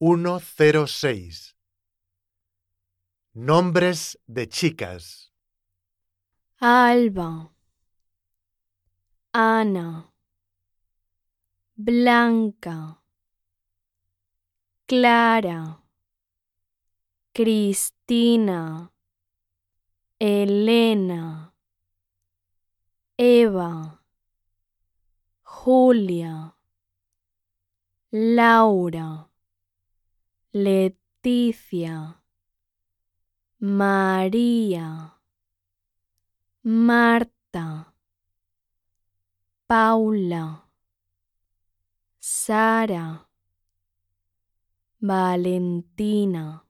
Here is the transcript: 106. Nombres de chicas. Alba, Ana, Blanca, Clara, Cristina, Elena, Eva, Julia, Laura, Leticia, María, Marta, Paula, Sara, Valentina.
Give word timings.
106. 0.00 1.56
Nombres 3.34 4.16
de 4.26 4.48
chicas. 4.48 5.32
Alba, 6.60 7.52
Ana, 9.32 10.12
Blanca, 11.76 13.00
Clara, 14.86 15.82
Cristina, 17.32 18.92
Elena, 20.18 21.52
Eva, 23.16 24.00
Julia, 25.42 26.54
Laura, 28.12 29.27
Leticia, 30.64 32.20
María, 33.60 35.20
Marta, 36.64 37.94
Paula, 39.68 40.68
Sara, 42.18 43.28
Valentina. 45.00 46.67